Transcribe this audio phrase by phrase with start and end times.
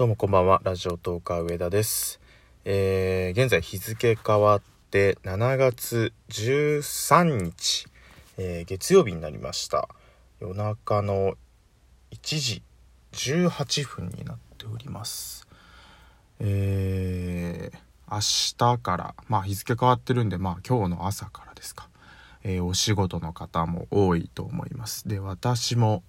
[0.00, 2.20] どうもこんばんは、ラジオトーカー上田です。
[2.64, 7.86] えー、現在日付変わって7月13日、
[8.38, 9.90] えー月曜日になりました。
[10.40, 11.34] 夜中の
[12.12, 12.62] 1時
[13.12, 15.46] 18分になっております。
[16.38, 17.78] えー、
[18.10, 21.90] 明日から、まあ日付変わってるんで、まあ今日の朝からですか。
[22.42, 25.06] えーお仕事の方も多いと思います。
[25.06, 26.02] で、私も、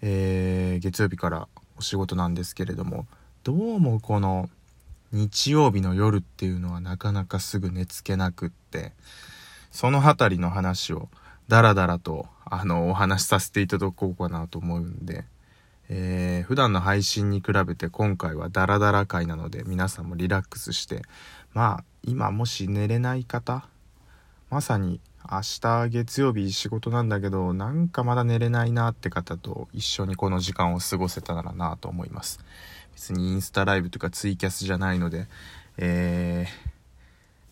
[0.00, 1.48] えー月曜日から
[1.80, 3.06] お仕事なんですけれども
[3.42, 4.50] どうもこの
[5.12, 8.92] 日曜日の夜っていうのはなかなかすぐ寝つけなくって
[9.70, 11.08] その辺りの話を
[11.48, 15.24] ダラダラとあのお話しさせていただこうかなと思うんで、
[15.88, 21.00] えー普段の配信に比べて今回はダラダラ回なので皆さんもリラックスして
[21.54, 23.66] まあ今もし寝れない方
[24.50, 32.40] まさに明日月曜日仕事なんだけどなんかまだ寝れないなって方と一緒にこの時間を過ごせたらなと思います。
[32.94, 35.26] 別にインスタライブとかツイキャスじゃないので
[35.78, 36.70] えー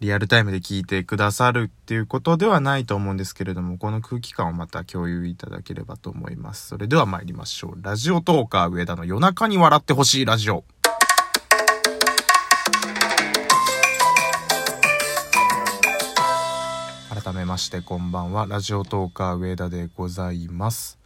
[0.00, 6.68] リアルタイムで聞いてくださるっていうことではないと思うんですけれどもこの空気感をまた共有いただければと思います。
[6.68, 7.78] それでは参りましょう。
[7.82, 10.62] ラジオトーカー上田の夜中に笑ってほしいラジオ。
[17.28, 18.46] 改めましてこんばんは。
[18.46, 20.98] ラジオトーカー上田でございます。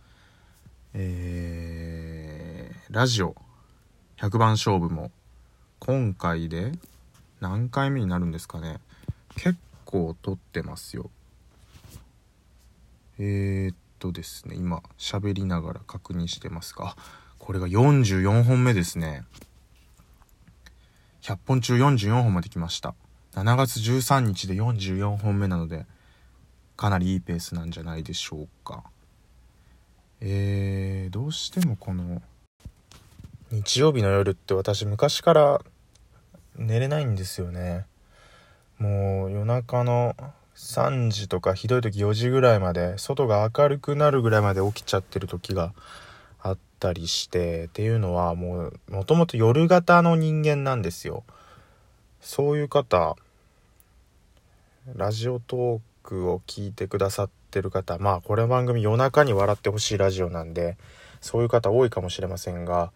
[0.95, 3.34] えー、ラジオ
[4.19, 5.11] 100番勝負も
[5.81, 6.70] 今回で
[7.41, 8.79] 何回目になるんですかね。
[9.34, 11.11] 結構撮ってますよ。
[13.19, 16.95] えー、っとですね今喋りながら確認してますが
[17.41, 19.25] これが44本目ですね。
[21.23, 22.95] 100本中44本まで来ました。
[23.34, 25.84] 7月13日で44本目なので
[26.77, 28.84] かなりいいペースなんじゃないでしょうか。
[30.20, 32.23] えー、どうしてもこの
[33.51, 35.61] 日曜日の夜って私昔から
[36.56, 37.87] 寝れないんですよね。
[38.79, 40.17] もう夜中の
[40.55, 45.73] 3時とかひどい時4時ぐらいまで外が明るくなるぐらいまで起きちゃってる時が
[46.41, 51.24] あったりしてっていうのはもうもともと夜型の人間なんですよ。
[52.20, 53.17] そういう方
[54.95, 60.77] ラジオトークを聞いてくださってる方まあこれ番組夜中に笑ってほしいラジオなんで
[61.20, 62.92] そういう方多いかもしれませんが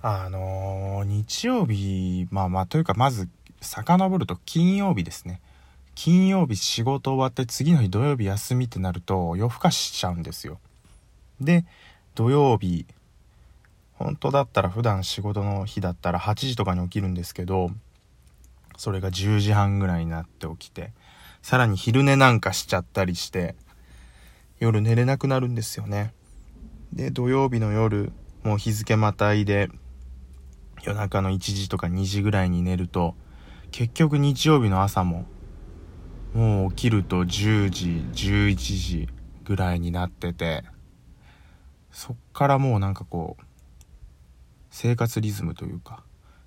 [0.00, 3.28] あのー日曜日まあまあというかまず
[3.60, 5.40] 遡ると金曜日ですね。
[5.94, 10.58] 金曜日仕事終わって次の日土曜日休みってなると夜更かししちゃうんですよ。
[11.40, 11.64] で
[12.14, 12.86] 土曜日
[13.94, 17.70] 本当だったら普段仕事の日だったら8時とかに起きるんですけど
[18.76, 20.92] それが10時半ぐらいになって起きて
[21.42, 23.56] さらに昼寝なんかしちゃったりして
[24.60, 26.14] 夜寝れなくなるんですよね。
[26.92, 28.12] で土曜日の夜
[28.44, 29.68] もう日付またいで
[30.84, 33.14] 夜中の1時とか2時ぐらいに寝ると
[33.70, 35.26] 結局日曜日の朝も
[36.34, 39.08] もう起きると10時11時
[39.44, 40.64] ぐらいになってて
[41.90, 43.44] そっからもうなんかこう
[44.70, 46.02] 生活リズムというか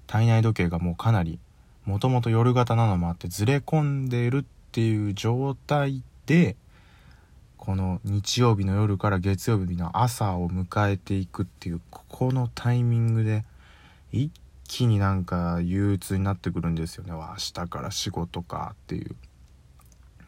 [0.07, 1.39] 体内時計がもうかなり
[1.85, 4.43] もともと夜型なのもあってずれ込んでるっ
[4.75, 6.57] ていう状態で
[7.55, 13.45] この日曜日の夜から月曜日の朝を迎えていくっていうここのタイミングで
[14.11, 14.33] 一
[14.67, 17.13] 気になんか憂鬱になってくるんですよね。
[17.13, 19.15] わ明日から仕事かっていう。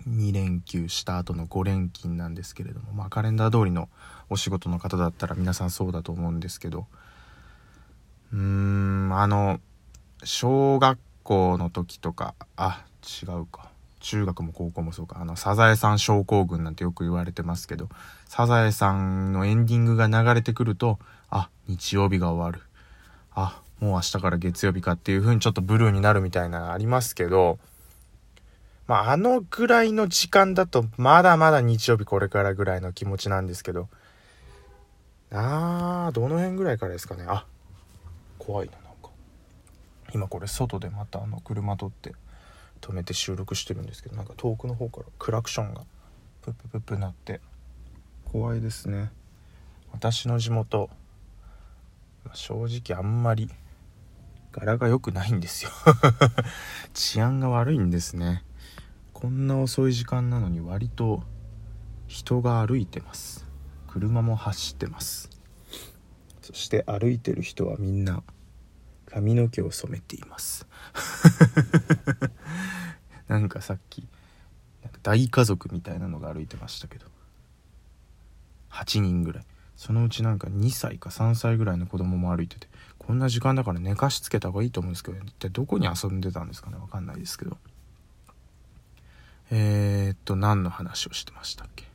[0.07, 2.93] 2連休した後の5連勤なんですけれども。
[2.93, 3.89] まあカレンダー通りの
[4.29, 6.87] お仕事の方だったら皆さんそうだと思うんですけど。
[8.31, 9.59] うーんあの
[10.23, 13.75] 小学校の時とかあ違うか。
[14.07, 15.19] 中学も高校もそうか。
[15.19, 17.89] あのサザエさん症候群なんてよく言われてますけど
[18.25, 20.97] サザエさんのエンディングが流れてくると
[21.29, 22.65] あ日曜日が終わる。
[23.35, 27.59] あもう明日から月曜日かっていう風にちょっとブルーになるみたいなのありますけど
[28.87, 33.89] まああのぐらいの時間だとまだまだ日曜日これからぐらいの気持ちなんですけど
[35.31, 37.25] あーどの辺ぐらいからですかね。
[37.27, 37.45] あ
[38.39, 39.09] 怖いななんか。
[40.13, 42.15] 今これ外でまたあの車取って。
[42.79, 45.83] 止めて収録してるんですけどなんか遠くの方からクラクションが
[46.41, 47.41] プッププップなって
[48.25, 49.11] 怖いですね
[49.91, 50.89] 私の地元
[52.33, 53.49] 正直あんまり
[54.51, 55.71] 柄が良くないんですよ
[56.93, 58.43] 治安が悪いんですね
[59.13, 61.23] こんな遅い時間なのに割と
[62.07, 63.45] 人が歩いてます
[63.87, 65.29] 車も走ってます
[66.41, 68.23] そして歩いてる人はみんな
[69.17, 70.67] 髪の毛を染めています。
[73.27, 74.07] なんかさっき
[74.83, 77.07] なんか大家族みたいなのが歩いてましたけど。
[78.69, 79.45] 8人ぐらい。
[79.75, 82.67] そのうちなんか2歳か3歳ぐらいの子供も歩いてて
[82.97, 86.77] こんな時間だから寝かしつけた方がいいと思うんですけど一体どこに遊んでたんですかね？
[86.77, 87.57] わかんないですけど。
[89.49, 91.85] えー、っと何の話をしてましたっけ？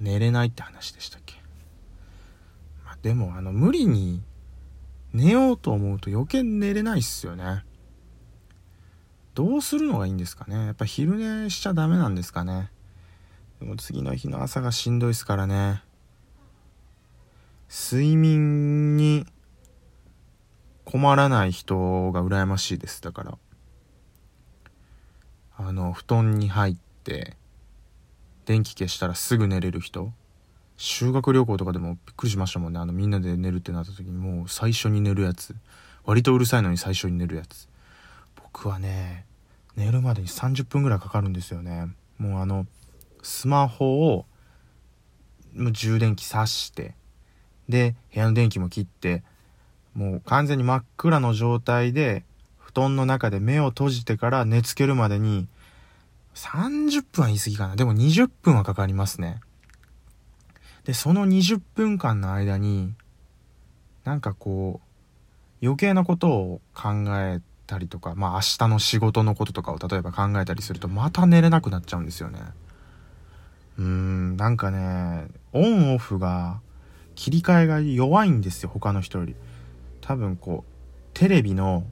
[0.00, 1.36] 寝れないって話でしたっけ、
[2.84, 4.22] まあ、でもあの無理に
[5.12, 7.64] 寝ようと思うと余計寝れないっすよね。
[9.34, 10.66] どうするのがいいんですかね。
[10.66, 12.70] やっぱ昼寝しちゃダメなんですかね。
[13.60, 15.82] でも次の日の朝がしんどいですからね。
[17.70, 19.26] 睡眠に
[20.84, 23.02] 困らない人が羨ましいです。
[23.02, 23.38] だから。
[25.56, 27.36] あの布団に入って
[28.46, 30.12] 電気消したらすぐ寝れる人。
[30.78, 32.78] 修学旅行とかでもびっくりしましたもんね。
[32.78, 35.54] あのみんなで寝るってなった時にもう最初に寝るやつ。
[36.04, 37.68] 割とうるさいのに最初に寝るやつ。
[38.36, 39.26] 僕はね
[39.76, 41.88] 寝るまでに30分ぐらいかかるんですよね。
[42.16, 42.66] もうあの
[43.24, 44.24] スマホを
[45.54, 46.94] もう充電器挿して
[47.68, 49.24] で部屋の電気も切って
[49.94, 52.24] もう完全に真っ暗の状態で
[52.56, 55.48] 布団の中で目を閉じてから寝つけるまでに
[56.36, 57.74] 30分は言い過ぎかな。
[57.74, 59.40] でも20分はかかりますね。
[60.88, 62.94] でその20分間の間に
[64.04, 72.40] なんかこう余計なことを考えたりとかまあ明日の仕事のこととかを例えば考えたりするとまた寝れなくなっちゃうんですよね。
[73.76, 76.62] うーんなんかねオンオフが
[77.14, 79.36] 切り替えが弱いんですよ他の人より。
[80.00, 80.72] 多分こう
[81.12, 81.84] テレビの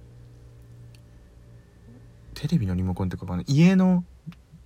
[2.32, 4.04] テレビのリモコンっていうか家の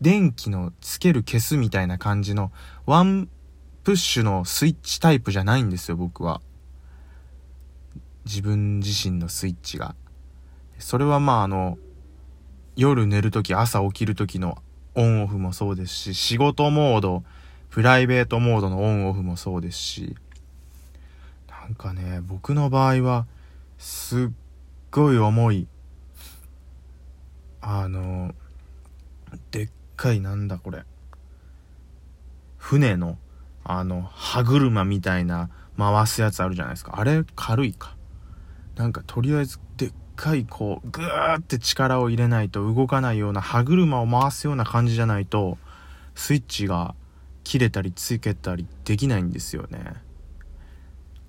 [0.00, 2.52] 電気のつける消すみたいな感じの
[2.86, 3.28] ワン
[3.90, 6.40] プッシュのスイッチタイプじゃないんですよ、僕は。
[8.24, 9.96] 自分自身のスイッチが。
[10.78, 11.76] それはまああの、
[12.76, 14.58] 夜寝るとき、朝起きるときの
[14.94, 17.24] オンオフもそうですし、仕事モード、
[17.68, 20.14] プライベートモードのオンオフもそうですし、
[21.48, 23.26] なんかね、僕の場合は、
[23.76, 24.28] すっ
[24.92, 25.66] ごい重い、
[27.60, 28.36] あの、
[29.50, 30.84] でっかいなんだこれ、
[32.56, 33.18] 船の
[33.64, 36.94] あの、歯車みたいな回すやつあるじゃないですか。
[36.96, 37.96] あれ軽いか。
[38.76, 45.58] なんかとりあえずでっかいこう、ぐーって力を入れないと動かないような歯車を回すような感じじゃないと、
[46.14, 46.94] スイッチが
[47.44, 49.94] 切れたりつけたりできないんですよね。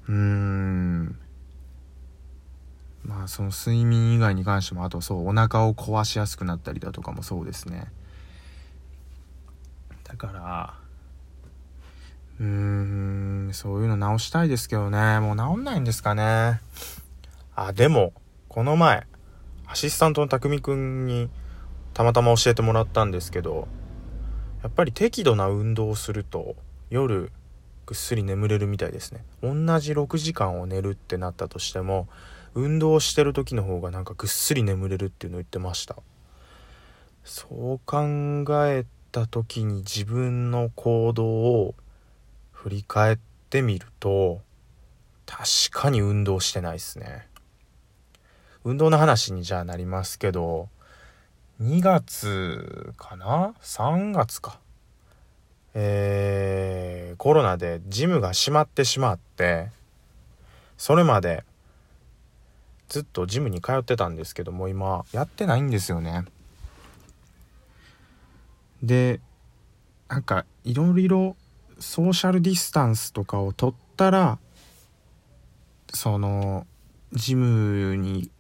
[0.07, 1.17] うーん。
[3.03, 7.91] まあその睡眠以外に関してもあとそうお腹を壊しやすくなったりだとかもそうですね。
[10.03, 10.80] だから
[12.41, 15.19] うーん、そういうの直したいですけどね。
[15.19, 16.59] もう治んないんですかね。
[17.55, 18.13] あ、でも、
[18.49, 19.05] この前、
[19.67, 21.29] アシスタントの匠くんに
[21.93, 23.67] たまたま教えてもらったんですけど、
[24.63, 26.55] やっぱり適度な運動をすると
[26.89, 27.31] 夜
[27.85, 29.23] ぐっすり眠れるみたいですね。
[29.43, 32.07] 同じ6時間を寝るってなったとしても、
[32.55, 35.95] 運動してる時の方がなんかぐっすり眠れるっていうのを言ってました。
[37.23, 41.75] そう考えた時に自分の行動を
[42.61, 43.17] 振り返っ
[43.49, 44.39] てみると
[45.25, 47.27] 確かに運動してないですね。
[48.63, 50.69] 運動の話にじゃあなりますけど
[51.59, 54.59] 2月かな？3月か。
[55.73, 59.69] えー、コロナでジムが閉まってしまって
[60.77, 61.43] それまで
[62.89, 66.25] ずっとジムに通ってたんですけども今やってないんですよね。
[68.83, 69.19] で
[70.09, 71.35] なんかいろいろ
[71.81, 74.39] ソーシャルディスタンスとかを取ったら
[75.93, 76.65] その
[77.13, 78.31] ジムに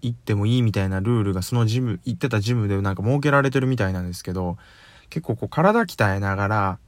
[0.00, 4.56] 行ってもいいみたいなルールがそのジム行ってたジムでなんか設けられてるみたいなんですけど
[5.10, 6.78] 結構こう体鍛えながら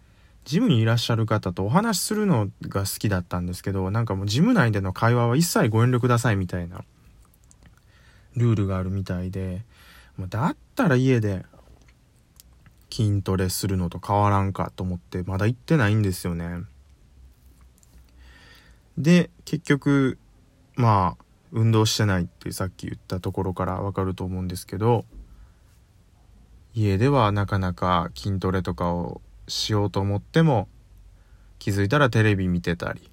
[0.45, 6.85] ジムにいらっしゃる方とお話しするのが好きだったんですけどなんかもうジム内での会話は一切ご遠慮くださいみたいな
[8.37, 9.65] ルールがあるみたいで
[10.29, 11.45] だったら家で
[12.97, 16.63] 筋トレするのと変わらんかと思ってまだ行ってないんですよね。
[18.97, 20.17] で、結局、
[20.77, 25.05] まあ、運動してないってさっき言ったところからわかると思うんですけど、
[26.73, 30.67] 家ではなかなか筋トレとかをしようと思っても、
[31.59, 33.11] 気づいたらテレビ見てたり、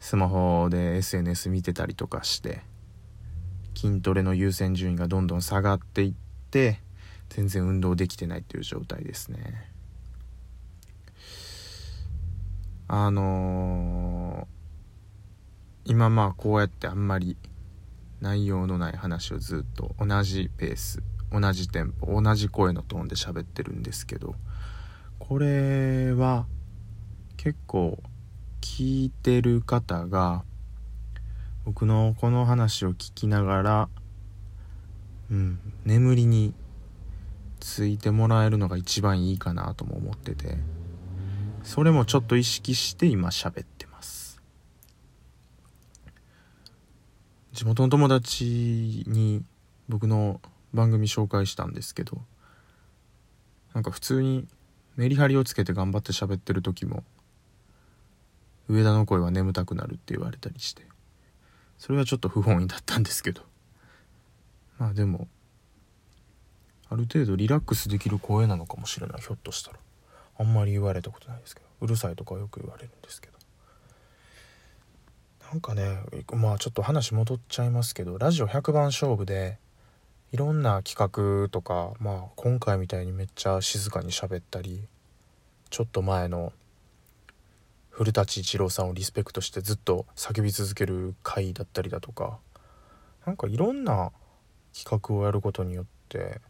[0.00, 2.62] スマホで SNS 見てたりとかして、
[3.74, 6.14] 筋トレの優先順位がどんどん下がっていっ
[6.50, 6.80] て、
[7.36, 9.70] 全然運動できてないっていう状態ですね。
[12.88, 17.36] あのー、今まあこうやってあんまり
[18.22, 24.34] 内容のない話をずっと同じペース同じテンポ同じ声のトーンで喋ってるんですけど
[25.18, 26.46] これは
[27.36, 27.98] 結構
[28.62, 30.42] 聞いてる方が
[31.66, 33.88] 僕のこの話を聞きながら
[35.30, 36.54] うん眠りに
[37.66, 40.56] ついてもらえるのが一番いいかなとも思ってて。
[41.64, 44.40] それもちょっと意識して今喋ってます。
[47.52, 49.42] 地元の友達に
[49.88, 50.40] 僕の
[50.74, 52.20] 番組紹介したんですけど
[53.74, 54.46] なんか普通に
[54.94, 57.02] メリハリをつけて頑張って喋ってる時も
[58.68, 60.82] 上田の声は眠たくなるって言われたりして
[61.78, 63.42] それはちょっと不本意だったんですけど。
[64.78, 65.26] まあでも
[66.88, 69.78] ある程度リラックスできる声なのかもしれないひょっとしたら。
[70.38, 71.66] あんまり言われたことないですけど。
[71.80, 73.36] うるさいとかよく言われるんですけど。
[75.50, 76.00] なんかね
[76.32, 79.58] まあちょっと話戻っちゃいますけどラジオ100番勝負で
[80.32, 84.82] いろんな企画とかまあ今回みたいにめっちゃ静かに喋ったり
[85.70, 86.52] ちょっと前の
[87.90, 92.38] 古舘一郎さんをリスペクトしてずっと叫び続ける回だったりだとか
[93.24, 94.10] なんかいろんな
[94.76, 96.40] 企画をやることによって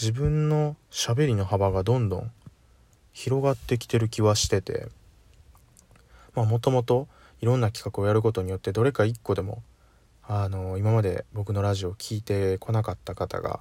[0.00, 2.30] 自分のしゃべりの幅がどんどん
[3.12, 4.86] 広がってきてる気はしてて
[6.36, 7.08] まあもともと
[7.40, 9.60] いろんな企画をやることによってどれか一個でも
[10.22, 13.58] あの今まで僕のラジオを聴いてこなかった方が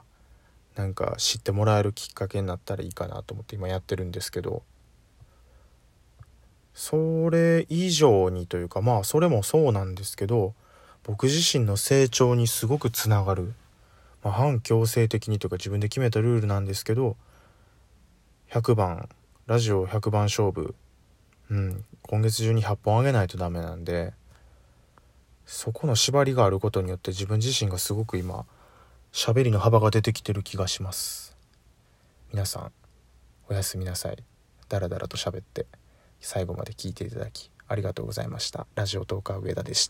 [0.76, 4.62] なんか知ってもらえるきっかけになったらいいかなと思って今やってるんですけど
[6.76, 10.54] それ以上にというかまあそれもそうなんですけど
[11.04, 13.54] 僕自身の成長にすごくつながる、
[14.28, 17.16] まあ、反強制的にというか自分で決めたルールなんですけど
[18.52, 19.08] 100番
[19.46, 20.76] ラジオ100番勝負。
[21.50, 24.12] うん今月中に100本あげないとダメなんで
[25.46, 28.46] そこの縛りがあることによって自分自身がすごく今
[29.14, 31.38] 喋りの幅が出てきてる気がします。
[32.34, 32.72] 皆さん
[33.50, 34.18] おやすみなさい。
[34.68, 35.68] ダラダラと喋って
[36.20, 38.68] 最後まで聞いていただきありがとうございました。
[38.76, 39.86] ラジオトーカー上田でした。